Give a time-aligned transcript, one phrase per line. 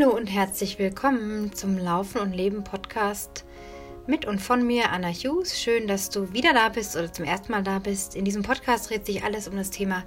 [0.00, 3.44] Hallo und herzlich willkommen zum Laufen und Leben Podcast
[4.06, 5.60] mit und von mir, Anna Hughes.
[5.60, 8.16] Schön, dass du wieder da bist oder zum ersten Mal da bist.
[8.16, 10.04] In diesem Podcast dreht sich alles um das Thema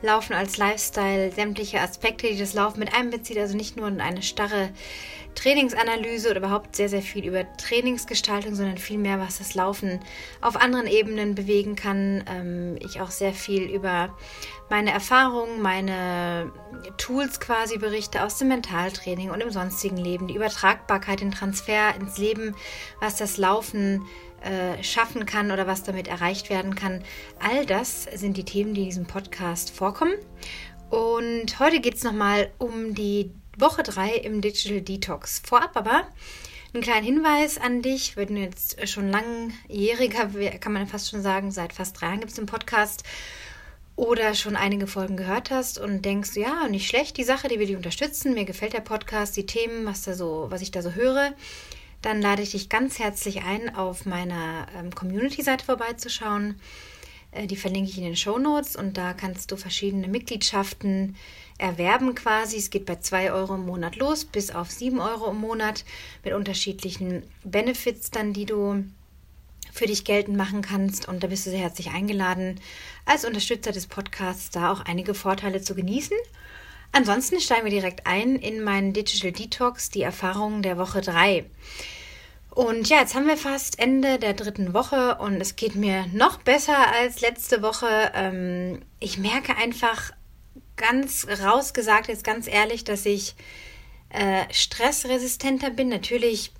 [0.00, 4.70] Laufen als Lifestyle, sämtliche Aspekte, die das Laufen mit einbezieht, also nicht nur eine starre
[5.34, 10.00] Trainingsanalyse oder überhaupt sehr, sehr viel über Trainingsgestaltung, sondern vielmehr, was das Laufen
[10.40, 12.24] auf anderen Ebenen bewegen kann.
[12.28, 14.16] Ähm, ich auch sehr viel über
[14.68, 16.52] meine Erfahrungen, meine
[16.96, 22.18] Tools quasi berichte aus dem Mentaltraining und im sonstigen Leben, die Übertragbarkeit, den Transfer ins
[22.18, 22.54] Leben,
[23.00, 24.06] was das Laufen
[24.42, 27.04] äh, schaffen kann oder was damit erreicht werden kann.
[27.38, 30.14] All das sind die Themen, die in diesem Podcast vorkommen.
[30.90, 35.42] Und heute geht es nochmal um die Woche 3 im Digital Detox.
[35.44, 36.06] Vorab aber
[36.72, 41.50] einen kleinen Hinweis an dich, wenn du jetzt schon langjähriger, kann man fast schon sagen,
[41.50, 43.04] seit fast drei Jahren gibt es den Podcast
[43.94, 47.68] oder schon einige Folgen gehört hast und denkst, ja, nicht schlecht, die Sache, die will
[47.68, 50.92] ich unterstützen, mir gefällt der Podcast, die Themen, was da so, was ich da so
[50.92, 51.34] höre,
[52.00, 56.58] dann lade ich dich ganz herzlich ein, auf meiner ähm, Community-Seite vorbeizuschauen.
[57.32, 61.16] Äh, die verlinke ich in den Show Notes und da kannst du verschiedene Mitgliedschaften
[61.62, 62.56] erwerben quasi.
[62.56, 65.84] Es geht bei 2 Euro im Monat los bis auf 7 Euro im Monat
[66.24, 68.84] mit unterschiedlichen Benefits dann, die du
[69.72, 71.08] für dich geltend machen kannst.
[71.08, 72.60] Und da bist du sehr herzlich eingeladen,
[73.06, 76.16] als Unterstützer des Podcasts da auch einige Vorteile zu genießen.
[76.90, 81.46] Ansonsten steigen wir direkt ein in meinen Digital Detox, die Erfahrungen der Woche 3.
[82.50, 86.36] Und ja, jetzt haben wir fast Ende der dritten Woche und es geht mir noch
[86.36, 88.12] besser als letzte Woche.
[88.14, 90.12] Ähm, ich merke einfach
[90.76, 93.34] ganz rausgesagt, jetzt ganz ehrlich, dass ich
[94.10, 95.88] äh, stressresistenter bin.
[95.88, 96.52] Natürlich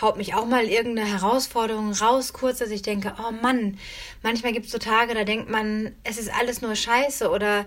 [0.00, 3.78] haut mich auch mal irgendeine Herausforderung raus, kurz, dass ich denke, oh Mann,
[4.22, 7.66] manchmal gibt es so Tage, da denkt man, es ist alles nur Scheiße oder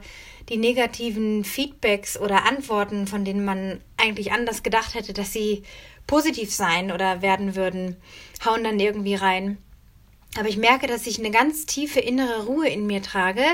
[0.50, 5.64] die negativen Feedbacks oder Antworten, von denen man eigentlich anders gedacht hätte, dass sie
[6.08, 7.96] positiv sein oder werden würden,
[8.44, 9.58] hauen dann irgendwie rein.
[10.38, 13.46] Aber ich merke, dass ich eine ganz tiefe innere Ruhe in mir trage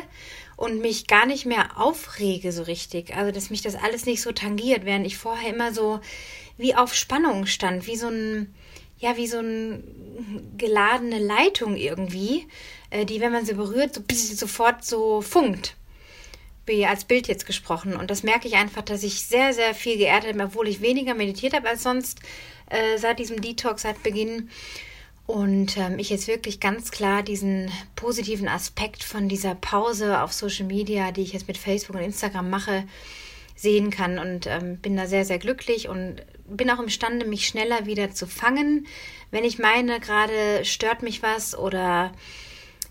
[0.59, 3.15] und mich gar nicht mehr aufrege so richtig.
[3.15, 6.01] Also, dass mich das alles nicht so tangiert, während ich vorher immer so
[6.57, 8.53] wie auf Spannung stand, wie so ein,
[8.97, 9.81] ja, wie so eine
[10.57, 12.45] geladene Leitung irgendwie,
[12.89, 14.01] äh, die, wenn man sie berührt, so
[14.35, 15.75] sofort so funkt
[16.65, 17.95] wie als Bild jetzt gesprochen.
[17.95, 21.15] Und das merke ich einfach, dass ich sehr, sehr viel geerdet habe, obwohl ich weniger
[21.15, 22.19] meditiert habe als sonst
[22.69, 24.49] äh, seit diesem Detox, seit Beginn.
[25.29, 30.65] Und ähm, ich jetzt wirklich ganz klar diesen positiven Aspekt von dieser Pause auf Social
[30.65, 32.85] Media, die ich jetzt mit Facebook und Instagram mache,
[33.55, 34.17] sehen kann.
[34.17, 38.25] Und ähm, bin da sehr, sehr glücklich und bin auch imstande, mich schneller wieder zu
[38.25, 38.87] fangen,
[39.29, 42.11] wenn ich meine, gerade stört mich was oder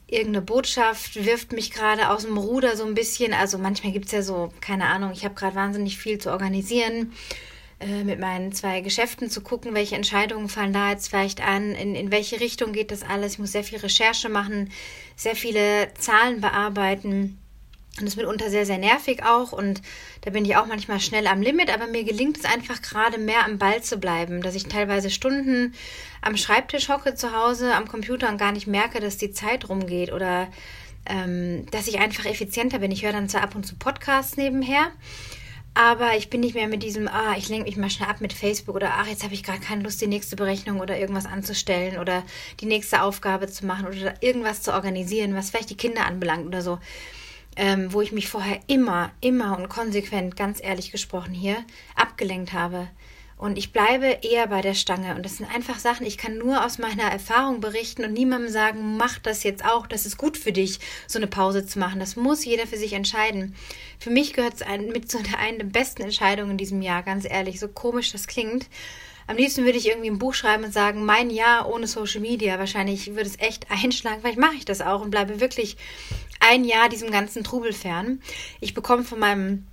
[0.07, 3.35] irgendeine Botschaft wirft mich gerade aus dem Ruder so ein bisschen.
[3.35, 7.13] Also manchmal gibt es ja so, keine Ahnung, ich habe gerade wahnsinnig viel zu organisieren,
[7.81, 11.95] äh, mit meinen zwei Geschäften zu gucken, welche Entscheidungen fallen da jetzt vielleicht an, in,
[11.95, 13.35] in welche Richtung geht das alles.
[13.35, 14.71] Ich muss sehr viel Recherche machen,
[15.15, 17.39] sehr viele Zahlen bearbeiten.
[17.99, 19.53] Und das ist mitunter sehr, sehr nervig auch.
[19.53, 19.81] Und
[20.23, 21.73] da bin ich auch manchmal schnell am Limit.
[21.73, 25.75] Aber mir gelingt es einfach gerade mehr am Ball zu bleiben, dass ich teilweise Stunden
[26.21, 30.13] am Schreibtisch hocke zu Hause am Computer und gar nicht merke, dass die Zeit rumgeht
[30.13, 30.49] oder
[31.07, 32.91] ähm, dass ich einfach effizienter bin.
[32.91, 34.91] Ich höre dann zwar ab und zu Podcasts nebenher.
[35.81, 38.33] Aber ich bin nicht mehr mit diesem, ah, ich lenke mich mal schnell ab mit
[38.33, 42.01] Facebook oder ach, jetzt habe ich gerade keine Lust, die nächste Berechnung oder irgendwas anzustellen
[42.01, 42.25] oder
[42.59, 46.63] die nächste Aufgabe zu machen oder irgendwas zu organisieren, was vielleicht die Kinder anbelangt oder
[46.63, 46.81] so
[47.59, 51.57] ähm, wo ich mich vorher immer, immer und konsequent, ganz ehrlich gesprochen hier,
[51.97, 52.89] abgelenkt habe.
[53.39, 55.15] Und ich bleibe eher bei der Stange.
[55.15, 58.97] Und das sind einfach Sachen, ich kann nur aus meiner Erfahrung berichten und niemandem sagen,
[58.97, 62.01] mach das jetzt auch, das ist gut für dich, so eine Pause zu machen.
[62.01, 63.55] Das muss jeder für sich entscheiden.
[64.01, 67.61] Für mich gehört es mit zu einer der besten Entscheidungen in diesem Jahr, ganz ehrlich,
[67.61, 68.67] so komisch das klingt.
[69.29, 72.59] Am liebsten würde ich irgendwie ein Buch schreiben und sagen, mein Jahr ohne Social Media.
[72.59, 74.21] Wahrscheinlich würde es echt einschlagen.
[74.21, 75.77] Vielleicht mache ich das auch und bleibe wirklich
[76.41, 78.21] ein Jahr diesem ganzen Trubel fern.
[78.61, 79.67] Ich bekomme von meinem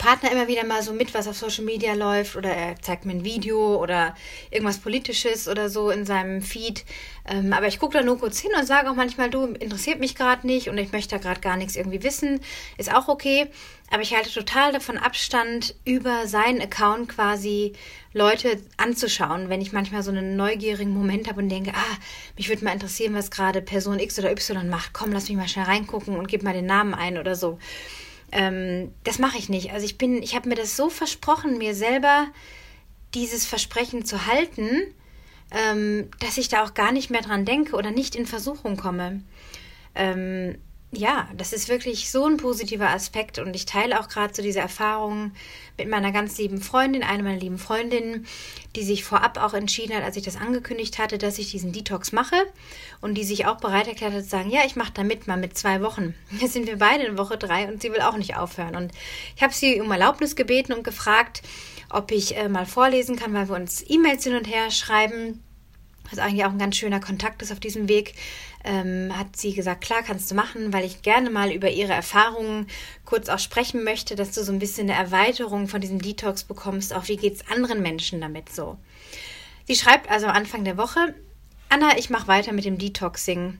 [0.00, 3.12] Partner immer wieder mal so mit, was auf Social Media läuft oder er zeigt mir
[3.12, 4.14] ein Video oder
[4.50, 6.86] irgendwas Politisches oder so in seinem Feed.
[7.28, 10.14] Ähm, aber ich gucke da nur kurz hin und sage auch manchmal, du, interessiert mich
[10.14, 12.40] gerade nicht und ich möchte da gerade gar nichts irgendwie wissen.
[12.78, 13.48] Ist auch okay.
[13.90, 17.74] Aber ich halte total davon Abstand, über seinen Account quasi
[18.14, 21.96] Leute anzuschauen, wenn ich manchmal so einen neugierigen Moment habe und denke, ah,
[22.38, 24.94] mich würde mal interessieren, was gerade Person X oder Y macht.
[24.94, 27.58] Komm, lass mich mal schnell reingucken und gib mal den Namen ein oder so.
[28.32, 29.72] Ähm, das mache ich nicht.
[29.72, 32.28] Also ich bin, ich habe mir das so versprochen, mir selber
[33.14, 34.68] dieses Versprechen zu halten,
[35.50, 39.22] ähm, dass ich da auch gar nicht mehr dran denke oder nicht in Versuchung komme.
[39.94, 40.58] Ähm,
[40.92, 44.58] ja, das ist wirklich so ein positiver Aspekt und ich teile auch gerade so diese
[44.58, 45.36] Erfahrungen
[45.78, 48.26] mit meiner ganz lieben Freundin, einer meiner lieben Freundinnen,
[48.74, 52.10] die sich vorab auch entschieden hat, als ich das angekündigt hatte, dass ich diesen Detox
[52.10, 52.34] mache
[53.00, 55.36] und die sich auch bereit erklärt hat zu sagen, ja, ich mache da mit, mal
[55.36, 56.14] mit zwei Wochen.
[56.40, 58.74] Jetzt sind wir beide in Woche drei und sie will auch nicht aufhören.
[58.74, 58.92] Und
[59.36, 61.42] ich habe sie um Erlaubnis gebeten und gefragt,
[61.88, 65.40] ob ich äh, mal vorlesen kann, weil wir uns E-Mails hin und her schreiben
[66.08, 68.14] was eigentlich auch ein ganz schöner Kontakt ist auf diesem Weg,
[68.64, 72.66] ähm, hat sie gesagt, klar kannst du machen, weil ich gerne mal über ihre Erfahrungen
[73.04, 76.92] kurz auch sprechen möchte, dass du so ein bisschen eine Erweiterung von diesem Detox bekommst,
[76.94, 78.76] auch wie geht es anderen Menschen damit so.
[79.66, 81.14] Sie schreibt also Anfang der Woche,
[81.68, 83.58] Anna, ich mache weiter mit dem Detoxing.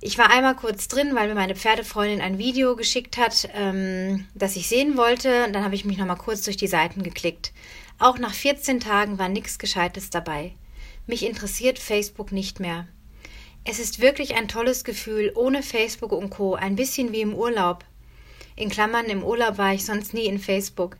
[0.00, 4.56] Ich war einmal kurz drin, weil mir meine Pferdefreundin ein Video geschickt hat, ähm, das
[4.56, 5.44] ich sehen wollte.
[5.44, 7.52] Und dann habe ich mich nochmal kurz durch die Seiten geklickt.
[8.00, 10.56] Auch nach 14 Tagen war nichts Gescheites dabei.
[11.08, 12.86] Mich interessiert Facebook nicht mehr.
[13.64, 16.54] Es ist wirklich ein tolles Gefühl, ohne Facebook und Co.
[16.54, 17.84] Ein bisschen wie im Urlaub.
[18.54, 20.96] In Klammern, im Urlaub war ich sonst nie in Facebook.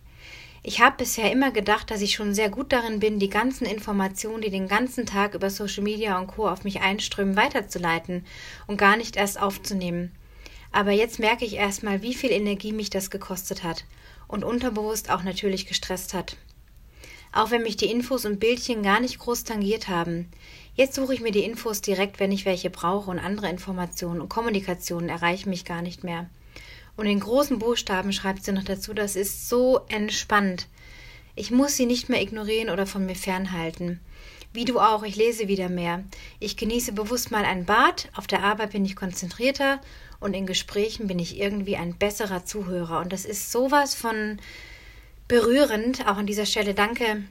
[0.65, 4.43] Ich habe bisher immer gedacht, dass ich schon sehr gut darin bin, die ganzen Informationen,
[4.43, 6.49] die den ganzen Tag über Social Media und Co.
[6.49, 8.27] auf mich einströmen, weiterzuleiten
[8.67, 10.11] und gar nicht erst aufzunehmen.
[10.73, 13.85] Aber jetzt merke ich erstmal, wie viel Energie mich das gekostet hat
[14.27, 16.37] und unterbewusst auch natürlich gestresst hat
[17.33, 20.29] auch wenn mich die Infos und Bildchen gar nicht groß tangiert haben.
[20.75, 24.29] Jetzt suche ich mir die Infos direkt, wenn ich welche brauche und andere Informationen und
[24.29, 26.29] Kommunikationen erreichen mich gar nicht mehr.
[26.97, 30.69] Und in großen Buchstaben schreibt sie noch dazu, das ist so entspannt.
[31.35, 34.01] Ich muss sie nicht mehr ignorieren oder von mir fernhalten.
[34.53, 36.05] Wie du auch, ich lese wieder mehr.
[36.39, 39.81] Ich genieße bewusst mal ein Bad, auf der Arbeit bin ich konzentrierter
[40.21, 43.01] und in Gesprächen bin ich irgendwie ein besserer Zuhörer.
[43.01, 44.39] Und das ist sowas von
[45.29, 46.07] berührend.
[46.07, 47.23] Auch an dieser Stelle danke,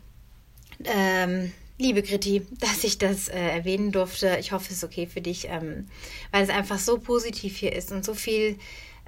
[0.84, 4.38] ähm, liebe Kriti, dass ich das äh, erwähnen durfte.
[4.40, 5.88] Ich hoffe, es ist okay für dich, ähm,
[6.32, 8.58] weil es einfach so positiv hier ist und so viel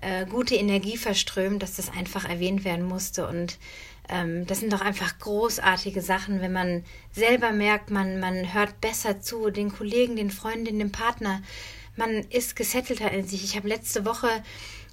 [0.01, 3.27] äh, gute Energie verströmt, dass das einfach erwähnt werden musste.
[3.27, 3.57] Und
[4.09, 6.83] ähm, das sind doch einfach großartige Sachen, wenn man
[7.13, 11.41] selber merkt, man, man hört besser zu, den Kollegen, den Freundinnen, dem Partner.
[11.95, 13.43] Man ist gesettelter in sich.
[13.43, 14.27] Ich habe letzte Woche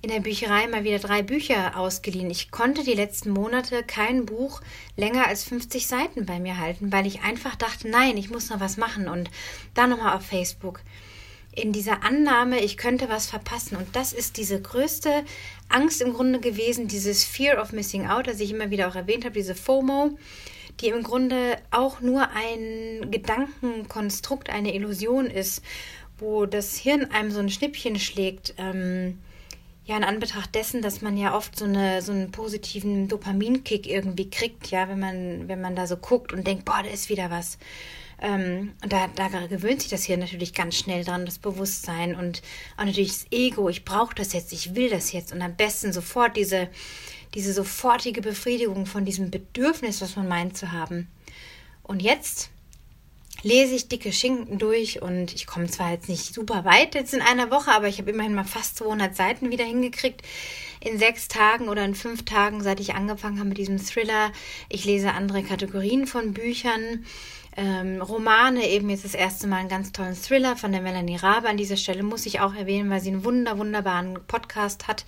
[0.02, 2.30] in der Bücherei mal wieder drei Bücher ausgeliehen.
[2.30, 4.62] Ich konnte die letzten Monate kein Buch
[4.96, 8.60] länger als 50 Seiten bei mir halten, weil ich einfach dachte, nein, ich muss noch
[8.60, 9.30] was machen und
[9.74, 10.80] da nochmal auf Facebook.
[11.52, 13.76] In dieser Annahme, ich könnte was verpassen.
[13.76, 15.24] Und das ist diese größte
[15.68, 19.24] Angst im Grunde gewesen, dieses Fear of Missing Out, das ich immer wieder auch erwähnt
[19.24, 20.16] habe, diese FOMO,
[20.80, 25.62] die im Grunde auch nur ein Gedankenkonstrukt, eine Illusion ist,
[26.18, 28.54] wo das Hirn einem so ein Schnippchen schlägt.
[28.56, 29.18] Ähm,
[29.90, 34.30] ja, in Anbetracht dessen, dass man ja oft so, eine, so einen positiven Dopaminkick irgendwie
[34.30, 37.28] kriegt, ja, wenn man, wenn man da so guckt und denkt, boah, da ist wieder
[37.28, 37.58] was.
[38.20, 42.40] Ähm, und da, da gewöhnt sich das hier natürlich ganz schnell dran, das Bewusstsein und
[42.76, 45.92] auch natürlich das Ego, ich brauche das jetzt, ich will das jetzt und am besten
[45.92, 46.68] sofort diese,
[47.34, 51.08] diese sofortige Befriedigung von diesem Bedürfnis, was man meint zu haben.
[51.82, 52.50] Und jetzt
[53.42, 57.22] lese ich dicke Schinken durch und ich komme zwar jetzt nicht super weit jetzt in
[57.22, 60.22] einer Woche, aber ich habe immerhin mal fast 200 Seiten wieder hingekriegt
[60.80, 64.32] in sechs Tagen oder in fünf Tagen, seit ich angefangen habe mit diesem Thriller.
[64.68, 67.04] Ich lese andere Kategorien von Büchern.
[67.56, 71.48] Ähm, Romane, eben jetzt das erste Mal einen ganz tollen Thriller von der Melanie Rabe.
[71.48, 75.04] An dieser Stelle muss ich auch erwähnen, weil sie einen wunder, wunderbaren Podcast hat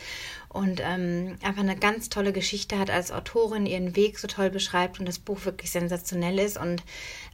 [0.48, 4.98] und ähm, einfach eine ganz tolle Geschichte hat als Autorin, ihren Weg so toll beschreibt
[4.98, 6.58] und das Buch wirklich sensationell ist.
[6.58, 6.82] Und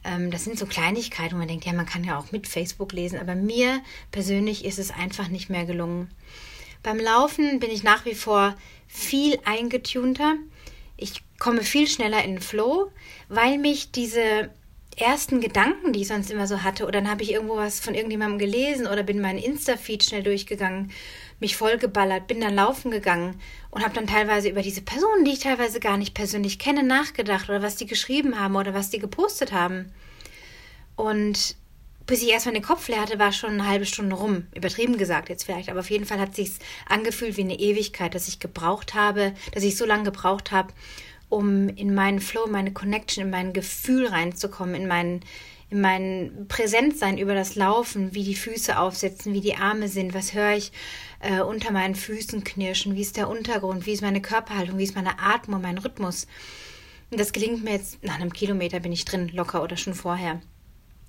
[0.03, 2.93] ähm, das sind so Kleinigkeiten, wo man denkt, ja, man kann ja auch mit Facebook
[2.93, 3.81] lesen, aber mir
[4.11, 6.09] persönlich ist es einfach nicht mehr gelungen.
[6.83, 8.55] Beim Laufen bin ich nach wie vor
[8.87, 10.35] viel eingetunter.
[10.95, 12.91] Ich komme viel schneller in den Flow,
[13.27, 14.49] weil mich diese
[14.99, 17.95] ersten Gedanken, die ich sonst immer so hatte, oder dann habe ich irgendwo was von
[17.95, 20.91] irgendjemandem gelesen oder bin meinen Insta-Feed schnell durchgegangen
[21.39, 23.39] mich vollgeballert, bin dann laufen gegangen
[23.71, 27.49] und habe dann teilweise über diese Personen, die ich teilweise gar nicht persönlich kenne, nachgedacht
[27.49, 29.91] oder was die geschrieben haben oder was die gepostet haben.
[30.95, 31.55] Und
[32.05, 34.47] bis ich erstmal den Kopf leer hatte, war schon eine halbe Stunde rum.
[34.53, 36.51] Übertrieben gesagt jetzt vielleicht, aber auf jeden Fall hat sich
[36.87, 40.73] angefühlt wie eine Ewigkeit, dass ich gebraucht habe, dass ich so lange gebraucht habe,
[41.29, 45.21] um in meinen Flow, meine Connection, in mein Gefühl reinzukommen, in meinen
[45.71, 50.33] in mein Präsentsein über das Laufen, wie die Füße aufsetzen, wie die Arme sind, was
[50.33, 50.71] höre ich
[51.19, 54.95] äh, unter meinen Füßen knirschen, wie ist der Untergrund, wie ist meine Körperhaltung, wie ist
[54.95, 56.25] meine Atmung, mein Rhythmus.
[57.11, 60.41] Und das gelingt mir jetzt, nach einem Kilometer bin ich drin, locker oder schon vorher.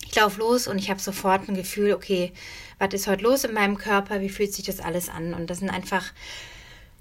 [0.06, 2.32] Ich laufe los und ich habe sofort ein Gefühl, okay,
[2.78, 5.34] was ist heute los in meinem Körper, wie fühlt sich das alles an?
[5.34, 6.12] Und das sind einfach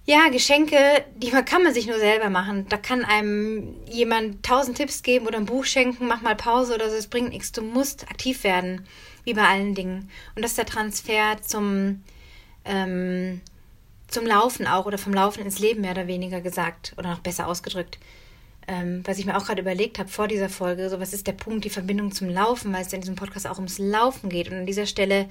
[0.09, 2.65] ja, Geschenke, die kann man sich nur selber machen.
[2.67, 6.89] Da kann einem jemand tausend Tipps geben oder ein Buch schenken, mach mal Pause oder
[6.89, 7.51] so, es bringt nichts.
[7.51, 8.87] Du musst aktiv werden,
[9.23, 10.09] wie bei allen Dingen.
[10.33, 12.03] Und das ist der Transfer zum,
[12.65, 13.41] ähm,
[14.07, 17.45] zum Laufen auch oder vom Laufen ins Leben mehr oder weniger gesagt oder noch besser
[17.45, 17.99] ausgedrückt.
[18.67, 21.33] Ähm, was ich mir auch gerade überlegt habe vor dieser Folge, so was ist der
[21.33, 24.49] Punkt, die Verbindung zum Laufen, weil es in diesem Podcast auch ums Laufen geht.
[24.49, 25.29] Und an dieser Stelle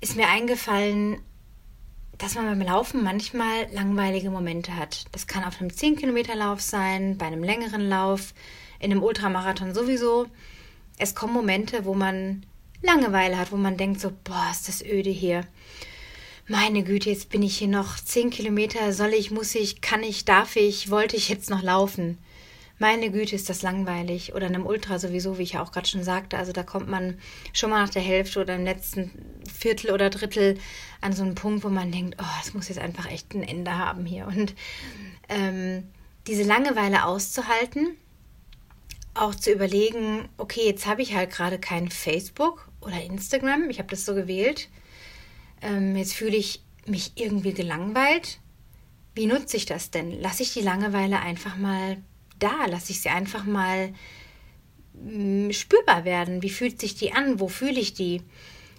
[0.00, 1.18] ist mir eingefallen,
[2.18, 5.04] dass man beim Laufen manchmal langweilige Momente hat.
[5.12, 8.34] Das kann auf einem 10-Kilometer-Lauf sein, bei einem längeren Lauf,
[8.78, 10.26] in einem Ultramarathon sowieso.
[10.98, 12.44] Es kommen Momente, wo man
[12.82, 15.42] Langeweile hat, wo man denkt so, boah, ist das öde hier.
[16.48, 20.24] Meine Güte, jetzt bin ich hier noch 10 Kilometer, soll ich, muss ich, kann ich,
[20.24, 22.18] darf ich, wollte ich jetzt noch laufen
[22.78, 24.34] meine Güte, ist das langweilig.
[24.34, 26.36] Oder in einem Ultra sowieso, wie ich ja auch gerade schon sagte.
[26.36, 27.18] Also da kommt man
[27.52, 29.10] schon mal nach der Hälfte oder im letzten
[29.52, 30.58] Viertel oder Drittel
[31.00, 33.76] an so einen Punkt, wo man denkt, oh, es muss jetzt einfach echt ein Ende
[33.76, 34.26] haben hier.
[34.26, 34.54] Und
[35.28, 35.84] ähm,
[36.26, 37.96] diese Langeweile auszuhalten,
[39.14, 43.88] auch zu überlegen, okay, jetzt habe ich halt gerade kein Facebook oder Instagram, ich habe
[43.88, 44.68] das so gewählt.
[45.62, 48.38] Ähm, jetzt fühle ich mich irgendwie gelangweilt.
[49.14, 50.20] Wie nutze ich das denn?
[50.20, 51.96] Lasse ich die Langeweile einfach mal
[52.38, 53.92] da, lasse ich sie einfach mal
[54.94, 56.42] mm, spürbar werden.
[56.42, 57.40] Wie fühlt sich die an?
[57.40, 58.22] Wo fühle ich die?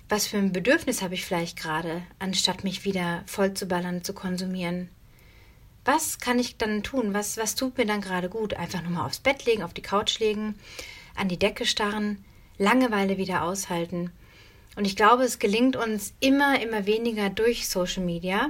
[0.10, 4.14] Was für ein Bedürfnis habe ich vielleicht gerade, anstatt mich wieder voll zu ballern, zu
[4.14, 4.90] konsumieren?
[5.84, 7.14] Was kann ich dann tun?
[7.14, 8.54] Was, was tut mir dann gerade gut?
[8.54, 10.56] Einfach nur mal aufs Bett legen, auf die Couch legen,
[11.16, 12.24] an die Decke starren,
[12.58, 14.12] Langeweile wieder aushalten.
[14.76, 18.50] Und ich glaube, es gelingt uns immer, immer weniger durch Social Media.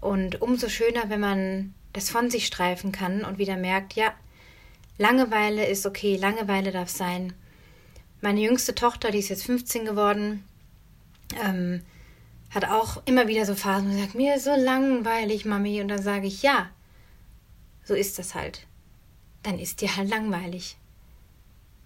[0.00, 4.12] Und umso schöner, wenn man das von sich streifen kann und wieder merkt, ja,
[4.98, 7.32] Langeweile ist okay, Langeweile darf sein.
[8.20, 10.44] Meine jüngste Tochter, die ist jetzt 15 geworden,
[11.42, 11.82] ähm,
[12.50, 15.80] hat auch immer wieder so Phasen, wo sagt, mir ist so langweilig, Mami.
[15.80, 16.70] Und dann sage ich, ja,
[17.84, 18.66] so ist das halt.
[19.42, 20.76] Dann ist dir halt langweilig.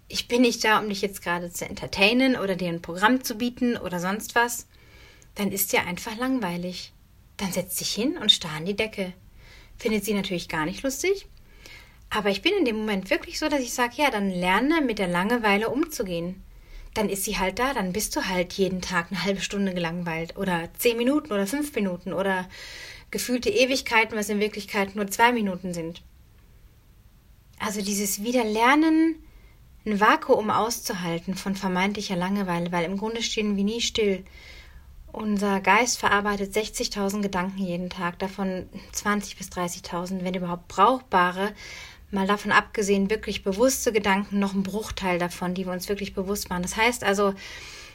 [0.07, 3.35] Ich bin nicht da, um dich jetzt gerade zu entertainen oder dir ein Programm zu
[3.35, 4.67] bieten oder sonst was.
[5.35, 6.93] Dann ist dir einfach langweilig.
[7.37, 9.13] Dann setz dich hin und starr an die Decke
[9.79, 11.25] findet sie natürlich gar nicht lustig.
[12.09, 14.99] Aber ich bin in dem Moment wirklich so, dass ich sage, ja, dann lerne mit
[14.99, 16.43] der Langeweile umzugehen.
[16.93, 20.37] Dann ist sie halt da, dann bist du halt jeden Tag eine halbe Stunde gelangweilt
[20.37, 22.49] oder zehn Minuten oder fünf Minuten oder
[23.11, 26.01] gefühlte Ewigkeiten, was in Wirklichkeit nur zwei Minuten sind.
[27.59, 29.15] Also dieses Wiederlernen,
[29.85, 34.23] ein Vakuum auszuhalten von vermeintlicher Langeweile, weil im Grunde stehen wir nie still.
[35.11, 41.53] Unser Geist verarbeitet 60.000 Gedanken jeden Tag, davon 20.000 bis 30.000, wenn überhaupt brauchbare.
[42.11, 46.49] Mal davon abgesehen, wirklich bewusste Gedanken, noch ein Bruchteil davon, die wir uns wirklich bewusst
[46.49, 46.63] machen.
[46.63, 47.33] Das heißt also,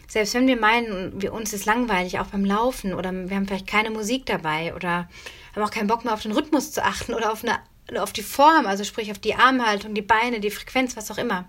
[0.09, 3.67] selbst wenn wir meinen, wir, uns ist langweilig, auch beim Laufen oder wir haben vielleicht
[3.67, 5.09] keine Musik dabei oder
[5.55, 8.23] haben auch keinen Bock mehr auf den Rhythmus zu achten oder auf, eine, auf die
[8.23, 11.49] Form, also sprich auf die Armhaltung, die Beine, die Frequenz, was auch immer.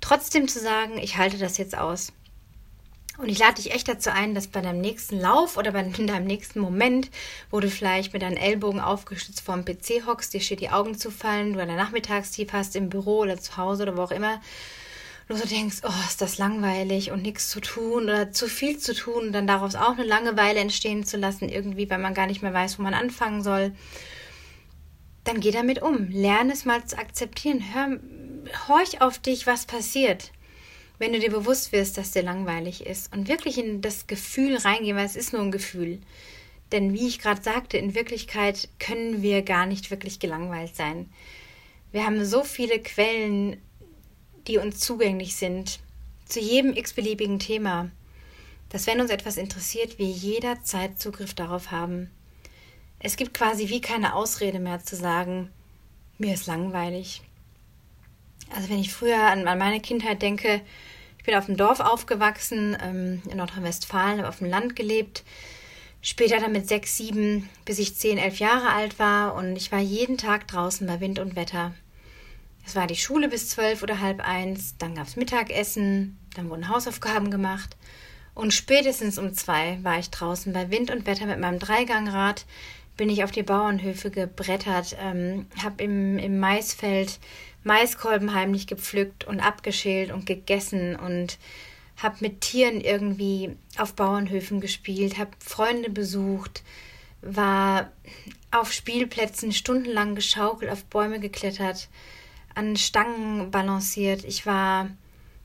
[0.00, 2.12] Trotzdem zu sagen, ich halte das jetzt aus.
[3.18, 6.26] Und ich lade dich echt dazu ein, dass bei deinem nächsten Lauf oder bei deinem
[6.26, 7.10] nächsten Moment,
[7.50, 11.10] wo du vielleicht mit deinen Ellbogen aufgestützt vorm PC hockst, dir steht die Augen zu
[11.10, 14.40] fallen, du eine Nachmittagstief hast im Büro oder zu Hause oder wo auch immer,
[15.28, 18.94] du so denkst, oh, ist das langweilig und nichts zu tun oder zu viel zu
[18.94, 22.42] tun und dann daraus auch eine Langeweile entstehen zu lassen, irgendwie, weil man gar nicht
[22.42, 23.72] mehr weiß, wo man anfangen soll,
[25.24, 26.08] dann geh damit um.
[26.10, 27.64] Lerne es mal zu akzeptieren.
[27.72, 27.98] Hör,
[28.68, 30.30] horch auf dich, was passiert
[30.98, 34.96] wenn du dir bewusst wirst, dass dir langweilig ist und wirklich in das Gefühl reingehen,
[34.96, 36.00] weil es ist nur ein Gefühl.
[36.72, 41.08] Denn wie ich gerade sagte, in Wirklichkeit können wir gar nicht wirklich gelangweilt sein.
[41.92, 43.60] Wir haben so viele Quellen,
[44.46, 45.80] die uns zugänglich sind,
[46.26, 47.90] zu jedem x-beliebigen Thema,
[48.68, 52.10] dass wenn uns etwas interessiert, wir jederzeit Zugriff darauf haben.
[52.98, 55.50] Es gibt quasi wie keine Ausrede mehr zu sagen,
[56.18, 57.22] mir ist langweilig.
[58.54, 60.60] Also wenn ich früher an, an meine Kindheit denke,
[61.18, 65.24] ich bin auf dem Dorf aufgewachsen, ähm, in Nordrhein-Westfalen, habe auf dem Land gelebt.
[66.00, 69.80] Später dann mit sechs, sieben, bis ich zehn, elf Jahre alt war und ich war
[69.80, 71.74] jeden Tag draußen bei Wind und Wetter.
[72.64, 76.68] Es war die Schule bis zwölf oder halb eins, dann gab es Mittagessen, dann wurden
[76.68, 77.76] Hausaufgaben gemacht
[78.36, 82.44] und spätestens um zwei war ich draußen bei Wind und Wetter mit meinem Dreigangrad,
[82.98, 87.18] bin ich auf die Bauernhöfe gebrettert, ähm, habe im, im Maisfeld
[87.66, 91.38] Maiskolben heimlich gepflückt und abgeschält und gegessen und
[91.96, 96.62] habe mit Tieren irgendwie auf Bauernhöfen gespielt, habe Freunde besucht,
[97.22, 97.90] war
[98.52, 101.88] auf Spielplätzen stundenlang geschaukelt, auf Bäume geklettert,
[102.54, 104.24] an Stangen balanciert.
[104.24, 104.88] Ich war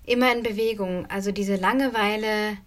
[0.05, 1.07] immer in Bewegung.
[1.09, 2.57] Also diese Langeweile,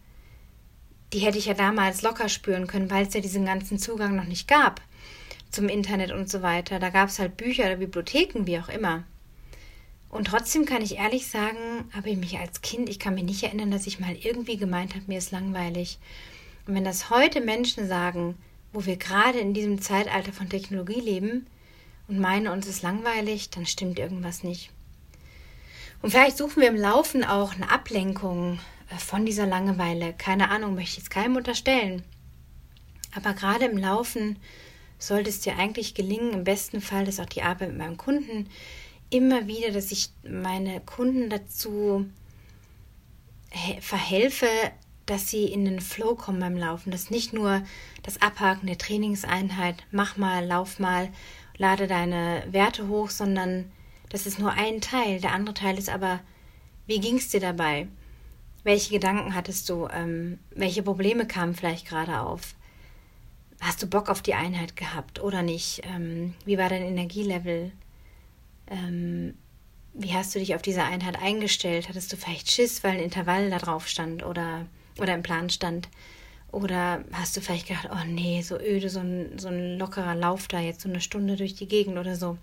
[1.13, 4.25] die hätte ich ja damals locker spüren können, weil es ja diesen ganzen Zugang noch
[4.25, 4.81] nicht gab
[5.53, 6.81] zum Internet und so weiter.
[6.81, 9.05] Da gab es halt Bücher oder Bibliotheken, wie auch immer.
[10.15, 13.43] Und trotzdem kann ich ehrlich sagen, habe ich mich als Kind, ich kann mich nicht
[13.43, 15.99] erinnern, dass ich mal irgendwie gemeint habe, mir ist langweilig.
[16.69, 18.37] Und wenn das heute Menschen sagen,
[18.73, 21.49] wo wir gerade in diesem Zeitalter von Technologie leben
[22.07, 24.71] und meinen, uns ist langweilig, dann stimmt irgendwas nicht.
[26.01, 30.13] Und vielleicht suchen wir im Laufen auch eine Ablenkung äh, von dieser Langeweile.
[30.13, 32.05] Keine Ahnung, möchte ich jetzt keinem unterstellen.
[33.17, 34.39] Aber gerade im Laufen
[34.97, 38.49] sollte es dir eigentlich gelingen, im besten Fall, dass auch die Arbeit mit meinem Kunden,
[39.11, 42.07] immer wieder, dass ich meine Kunden dazu
[43.81, 44.49] verhelfe,
[45.07, 46.91] dass sie in den Flow kommen beim Laufen.
[46.91, 47.63] Dass nicht nur
[48.03, 51.09] das Abhaken der Trainingseinheit, mach mal, lauf mal,
[51.57, 53.71] lade deine Werte hoch, sondern
[54.09, 55.21] das ist nur ein Teil.
[55.21, 56.21] Der andere Teil ist aber,
[56.87, 57.89] wie ging es dir dabei?
[58.63, 59.89] Welche Gedanken hattest du?
[59.93, 62.55] Ähm, welche Probleme kamen vielleicht gerade auf?
[63.61, 65.83] Hast du Bock auf die Einheit gehabt oder nicht?
[65.85, 67.73] Ähm, wie war dein Energielevel?
[68.69, 69.35] Ähm,
[69.93, 71.89] wie hast du dich auf diese Einheit eingestellt?
[71.89, 74.67] Hattest du vielleicht Schiss, weil ein Intervall da drauf stand oder,
[74.99, 75.89] oder im Plan stand?
[76.51, 80.49] Oder hast du vielleicht gedacht, oh nee, so öde, so ein, so ein lockerer Lauf
[80.49, 82.39] da jetzt so eine Stunde durch die Gegend oder so?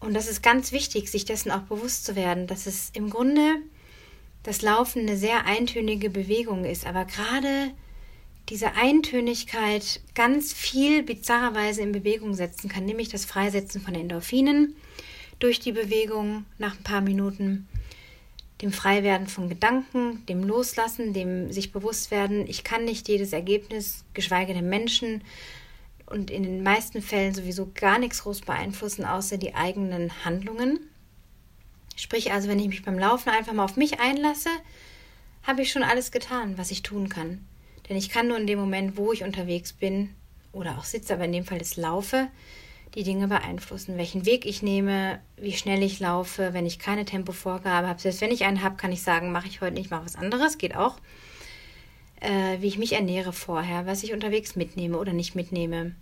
[0.00, 3.56] Und das ist ganz wichtig, sich dessen auch bewusst zu werden, dass es im Grunde
[4.42, 7.72] das Laufen eine sehr eintönige Bewegung ist, aber gerade
[8.52, 14.76] diese Eintönigkeit ganz viel bizarrerweise in Bewegung setzen kann, nämlich das Freisetzen von Endorphinen
[15.38, 17.66] durch die Bewegung nach ein paar Minuten,
[18.60, 24.04] dem Freiwerden von Gedanken, dem Loslassen, dem sich bewusst werden, ich kann nicht jedes Ergebnis,
[24.12, 25.24] geschweige denn Menschen
[26.04, 30.78] und in den meisten Fällen sowieso gar nichts groß beeinflussen, außer die eigenen Handlungen.
[31.96, 34.50] Sprich also, wenn ich mich beim Laufen einfach mal auf mich einlasse,
[35.42, 37.46] habe ich schon alles getan, was ich tun kann.
[37.88, 40.14] Denn ich kann nur in dem Moment, wo ich unterwegs bin
[40.52, 42.28] oder auch sitze, aber in dem Fall das Laufe,
[42.94, 43.96] die Dinge beeinflussen.
[43.96, 48.00] Welchen Weg ich nehme, wie schnell ich laufe, wenn ich keine Tempovorgabe habe.
[48.00, 50.58] Selbst wenn ich einen habe, kann ich sagen, mache ich heute nicht, mache was anderes,
[50.58, 50.96] geht auch.
[52.20, 55.94] Äh, wie ich mich ernähre vorher, was ich unterwegs mitnehme oder nicht mitnehme.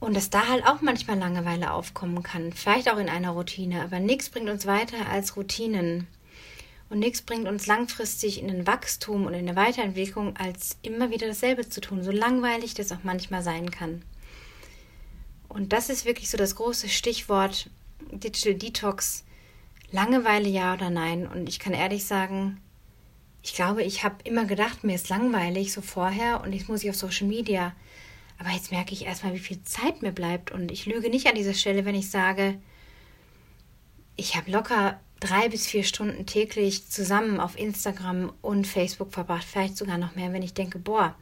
[0.00, 4.00] Und dass da halt auch manchmal Langeweile aufkommen kann, vielleicht auch in einer Routine, aber
[4.00, 6.06] nichts bringt uns weiter als Routinen.
[6.90, 11.26] Und nichts bringt uns langfristig in ein Wachstum und in eine Weiterentwicklung, als immer wieder
[11.26, 14.02] dasselbe zu tun, so langweilig das auch manchmal sein kann.
[15.48, 17.70] Und das ist wirklich so das große Stichwort
[18.12, 19.24] Digital Detox.
[19.90, 21.26] Langeweile ja oder nein?
[21.26, 22.60] Und ich kann ehrlich sagen,
[23.42, 26.90] ich glaube, ich habe immer gedacht, mir ist langweilig so vorher und jetzt muss ich
[26.90, 27.74] auf Social Media.
[28.38, 30.52] Aber jetzt merke ich erstmal, wie viel Zeit mir bleibt.
[30.52, 32.60] Und ich lüge nicht an dieser Stelle, wenn ich sage,
[34.16, 39.44] ich habe locker drei bis vier Stunden täglich zusammen auf Instagram und Facebook verbracht.
[39.44, 41.14] Vielleicht sogar noch mehr, wenn ich denke, boah,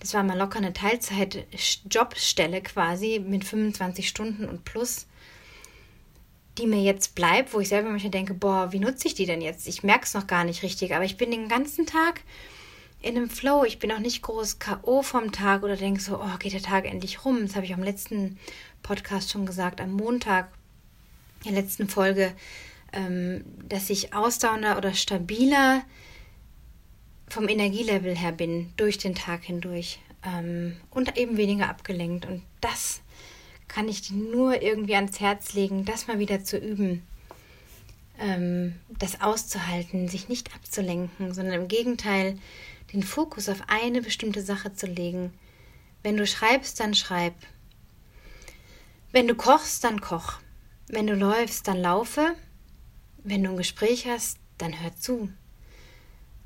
[0.00, 5.06] das war mal locker eine Teilzeit-Jobstelle quasi mit 25 Stunden und plus,
[6.58, 9.40] die mir jetzt bleibt, wo ich selber manchmal denke, boah, wie nutze ich die denn
[9.40, 9.66] jetzt?
[9.66, 12.20] Ich merke es noch gar nicht richtig, aber ich bin den ganzen Tag
[13.00, 13.64] in einem Flow.
[13.64, 15.02] Ich bin auch nicht groß K.O.
[15.02, 17.40] vom Tag oder denke so, oh, geht der Tag endlich rum.
[17.42, 18.38] Das habe ich am letzten
[18.82, 20.50] Podcast schon gesagt, am Montag,
[21.44, 22.34] in der letzten Folge,
[22.94, 25.82] ähm, dass ich ausdauernder oder stabiler
[27.28, 32.26] vom Energielevel her bin, durch den Tag hindurch ähm, und eben weniger abgelenkt.
[32.26, 33.02] Und das
[33.68, 37.02] kann ich dir nur irgendwie ans Herz legen, das mal wieder zu üben,
[38.20, 42.38] ähm, das auszuhalten, sich nicht abzulenken, sondern im Gegenteil
[42.92, 45.32] den Fokus auf eine bestimmte Sache zu legen.
[46.04, 47.34] Wenn du schreibst, dann schreib.
[49.10, 50.34] Wenn du kochst, dann koch.
[50.86, 52.36] Wenn du läufst, dann laufe.
[53.24, 55.30] Wenn du ein Gespräch hast, dann hör zu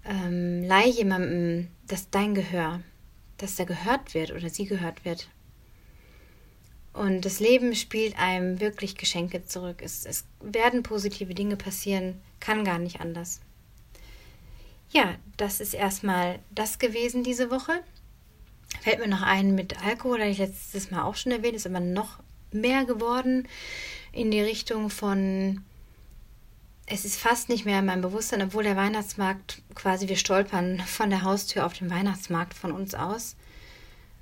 [0.08, 2.80] ähm, leih jemandem das dein Gehör,
[3.36, 5.28] dass der gehört wird oder sie gehört wird.
[6.92, 9.82] Und das Leben spielt einem wirklich Geschenke zurück.
[9.82, 13.40] Es, es werden positive Dinge passieren, kann gar nicht anders.
[14.90, 17.84] Ja, das ist erstmal das gewesen diese Woche.
[18.80, 21.80] Fällt mir noch ein mit Alkohol, habe ich letztes Mal auch schon erwähnt, ist aber
[21.80, 22.18] noch
[22.50, 23.46] mehr geworden
[24.12, 25.62] in die Richtung von
[26.90, 31.10] es ist fast nicht mehr in meinem Bewusstsein, obwohl der Weihnachtsmarkt quasi, wir stolpern von
[31.10, 33.36] der Haustür auf den Weihnachtsmarkt von uns aus.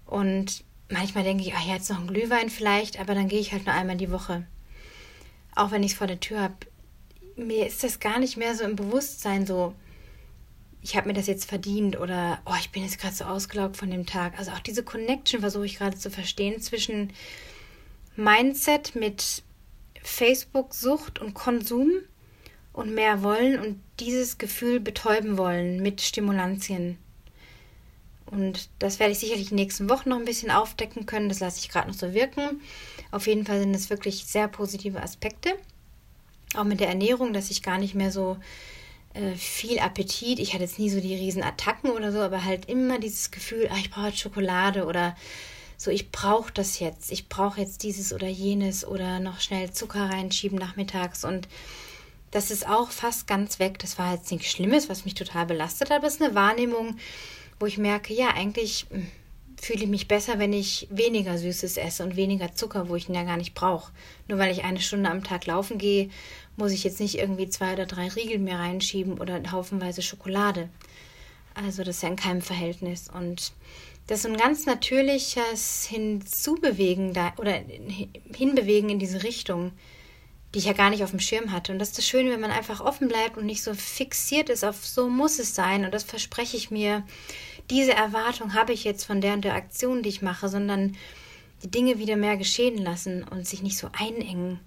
[0.05, 3.67] Und manchmal denke ich, ach jetzt noch ein Glühwein vielleicht, aber dann gehe ich halt
[3.67, 4.47] nur einmal die Woche.
[5.55, 6.55] Auch wenn ich es vor der Tür habe.
[7.37, 9.75] Mir ist das gar nicht mehr so im Bewusstsein so,
[10.83, 13.91] ich habe mir das jetzt verdient oder oh, ich bin jetzt gerade so ausgelaugt von
[13.91, 14.39] dem Tag.
[14.39, 17.13] Also auch diese Connection versuche ich gerade zu verstehen zwischen
[18.17, 19.43] Mindset mit
[20.03, 21.91] Facebook-Sucht und Konsum
[22.77, 26.99] und mehr wollen und dieses Gefühl betäuben wollen mit Stimulantien.
[28.27, 31.29] Und das werde ich sicherlich in den nächsten Wochen noch ein bisschen aufdecken können.
[31.29, 32.61] Das lasse ich gerade noch so wirken.
[33.11, 35.55] Auf jeden Fall sind es wirklich sehr positive Aspekte.
[36.55, 38.37] Auch mit der Ernährung, dass ich gar nicht mehr so
[39.15, 40.39] äh, viel Appetit.
[40.39, 43.69] Ich hatte jetzt nie so die riesen Attacken oder so, aber halt immer dieses Gefühl,
[43.73, 45.17] ah, ich brauche jetzt Schokolade oder
[45.79, 47.11] so, ich brauche das jetzt.
[47.11, 51.49] Ich brauche jetzt dieses oder jenes oder noch schnell Zucker reinschieben nachmittags und
[52.31, 53.79] das ist auch fast ganz weg.
[53.79, 56.97] Das war jetzt nichts Schlimmes, was mich total belastet hat, aber es ist eine Wahrnehmung,
[57.59, 59.07] wo ich merke, ja, eigentlich hm,
[59.61, 63.15] fühle ich mich besser, wenn ich weniger Süßes esse und weniger Zucker, wo ich ihn
[63.15, 63.93] ja gar nicht brauche.
[64.29, 66.11] Nur weil ich eine Stunde am Tag laufen gehe,
[66.57, 70.69] muss ich jetzt nicht irgendwie zwei oder drei Riegel mehr reinschieben oder haufenweise Schokolade.
[71.55, 73.09] Also das ist ja in keinem Verhältnis.
[73.09, 73.53] Und
[74.07, 77.61] das ist ein ganz natürliches Hinzubewegen da, oder
[78.35, 79.73] Hinbewegen in diese Richtung,
[80.57, 81.71] die ich ja gar nicht auf dem Schirm hatte.
[81.71, 84.65] Und das ist das Schöne, wenn man einfach offen bleibt und nicht so fixiert ist
[84.65, 85.85] auf so muss es sein.
[85.85, 87.05] Und das verspreche ich mir.
[87.69, 90.97] Diese Erwartung habe ich jetzt von der und der Aktion, die ich mache, sondern
[91.63, 94.59] die Dinge wieder mehr geschehen lassen und sich nicht so einengen,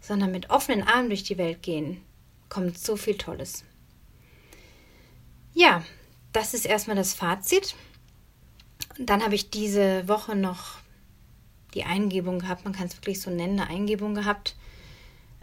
[0.00, 2.00] sondern mit offenen Armen durch die Welt gehen,
[2.48, 3.62] kommt so viel Tolles.
[5.54, 5.84] Ja,
[6.32, 7.76] das ist erstmal das Fazit.
[8.98, 10.78] Und dann habe ich diese Woche noch
[11.74, 14.56] die Eingebung gehabt, man kann es wirklich so nennen, eine Eingebung gehabt,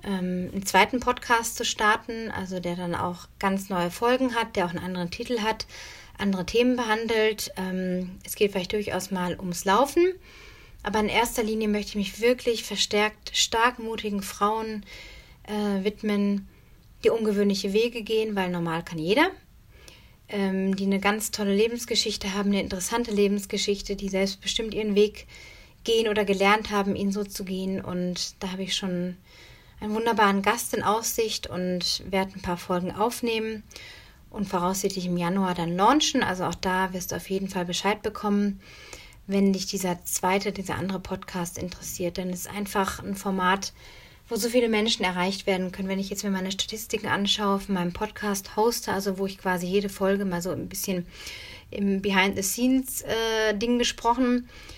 [0.03, 4.65] ähm, einen zweiten Podcast zu starten, also der dann auch ganz neue Folgen hat, der
[4.65, 5.65] auch einen anderen Titel hat,
[6.17, 7.51] andere Themen behandelt.
[7.57, 10.13] Ähm, es geht vielleicht durchaus mal ums Laufen,
[10.83, 14.83] aber in erster Linie möchte ich mich wirklich verstärkt starkmutigen Frauen
[15.43, 16.47] äh, widmen,
[17.03, 19.29] die ungewöhnliche Wege gehen, weil normal kann jeder.
[20.29, 25.25] Ähm, die eine ganz tolle Lebensgeschichte haben, eine interessante Lebensgeschichte, die selbstbestimmt ihren Weg
[25.85, 27.79] gehen oder gelernt haben, ihn so zu gehen.
[27.79, 29.15] Und da habe ich schon
[29.79, 33.63] einen wunderbaren Gast in Aussicht und werde ein paar Folgen aufnehmen
[34.29, 36.23] und voraussichtlich im Januar dann launchen.
[36.23, 38.59] Also auch da wirst du auf jeden Fall Bescheid bekommen,
[39.27, 42.17] wenn dich dieser zweite, dieser andere Podcast interessiert.
[42.17, 43.73] Denn es ist einfach ein Format,
[44.29, 45.87] wo so viele Menschen erreicht werden können.
[45.87, 49.67] Wenn ich jetzt mir meine Statistiken anschaue, von meinem Podcast hoste, also wo ich quasi
[49.67, 51.05] jede Folge mal so ein bisschen
[51.69, 54.76] im Behind-the-Scenes-Ding äh, gesprochen habe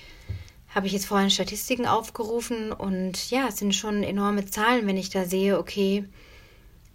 [0.88, 5.26] ich jetzt vorhin Statistiken aufgerufen und ja, es sind schon enorme Zahlen, wenn ich da
[5.26, 6.06] sehe, okay,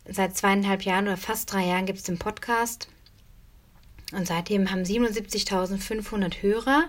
[0.08, 2.88] seit zweieinhalb Jahren oder fast drei Jahren gibt es den Podcast
[4.12, 6.84] und seitdem haben 77.500 Hörer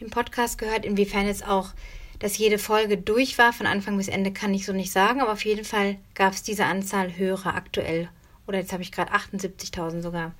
[0.00, 0.84] den Podcast gehört.
[0.84, 1.72] Inwiefern jetzt auch,
[2.18, 5.32] dass jede Folge durch war, von Anfang bis Ende, kann ich so nicht sagen, aber
[5.32, 8.08] auf jeden Fall gab es diese Anzahl Hörer aktuell.
[8.46, 10.32] Oder jetzt habe ich gerade 78.000 sogar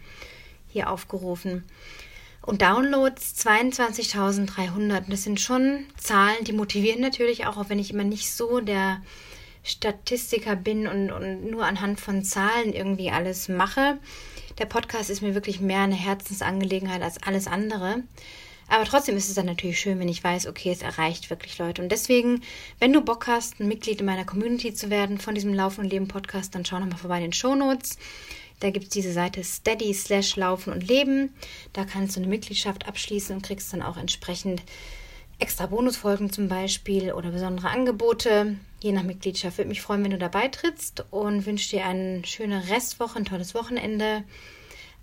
[0.69, 1.65] hier aufgerufen.
[2.43, 5.05] Und Downloads 22.300.
[5.09, 9.03] Das sind schon Zahlen, die motivieren natürlich auch, auch wenn ich immer nicht so der
[9.63, 13.99] Statistiker bin und, und nur anhand von Zahlen irgendwie alles mache.
[14.59, 18.03] Der Podcast ist mir wirklich mehr eine Herzensangelegenheit als alles andere.
[18.69, 21.81] Aber trotzdem ist es dann natürlich schön, wenn ich weiß, okay, es erreicht wirklich Leute.
[21.81, 22.43] Und deswegen,
[22.79, 25.91] wenn du Bock hast, ein Mitglied in meiner Community zu werden von diesem Laufen und
[25.91, 27.99] Leben Podcast, dann schau nochmal vorbei in den Show Notes.
[28.61, 31.35] Da gibt es diese Seite Steady slash Laufen und Leben.
[31.73, 34.63] Da kannst du eine Mitgliedschaft abschließen und kriegst dann auch entsprechend
[35.39, 38.57] extra Bonusfolgen zum Beispiel oder besondere Angebote.
[38.81, 42.69] Je nach Mitgliedschaft würde mich freuen, wenn du dabei trittst und wünsche dir eine schöne
[42.69, 44.25] Restwoche, ein tolles Wochenende.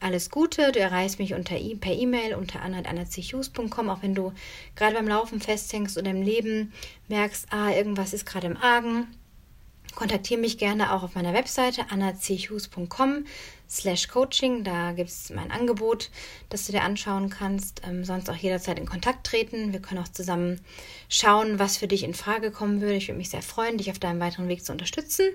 [0.02, 4.34] Alles Gute, du erreichst mich unter e per E-Mail unter anna.anna.chus.com, auch wenn du
[4.76, 6.74] gerade beim Laufen festhängst oder im Leben
[7.08, 9.08] merkst, ah, irgendwas ist gerade im Argen
[9.94, 13.26] kontaktiere mich gerne auch auf meiner Webseite annachus.com
[13.70, 14.64] slash coaching.
[14.64, 16.10] Da gibt es mein Angebot,
[16.50, 17.82] das du dir anschauen kannst.
[17.86, 19.74] Ähm, sonst auch jederzeit in Kontakt treten.
[19.74, 20.62] Wir können auch zusammen
[21.10, 22.96] schauen, was für dich in Frage kommen würde.
[22.96, 25.26] Ich würde mich sehr freuen, dich auf deinem weiteren Weg zu unterstützen.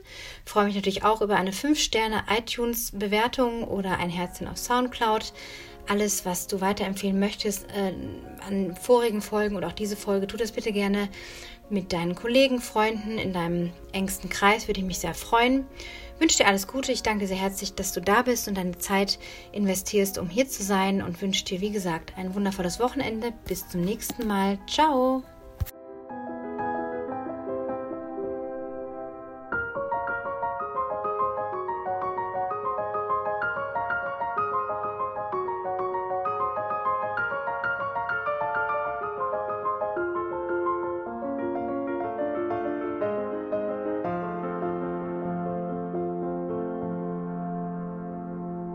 [0.44, 5.32] Freue mich natürlich auch über eine 5-Sterne iTunes-Bewertung oder ein Herzchen auf Soundcloud
[5.88, 7.92] alles, was du weiterempfehlen möchtest äh,
[8.46, 11.08] an vorigen Folgen oder auch diese Folge, tu das bitte gerne
[11.70, 14.68] mit deinen Kollegen, Freunden in deinem engsten Kreis.
[14.68, 15.66] Würde ich mich sehr freuen.
[16.18, 16.92] Wünsche dir alles Gute.
[16.92, 19.18] Ich danke dir sehr herzlich, dass du da bist und deine Zeit
[19.52, 23.32] investierst, um hier zu sein und wünsche dir, wie gesagt, ein wundervolles Wochenende.
[23.46, 24.58] Bis zum nächsten Mal.
[24.66, 25.22] Ciao.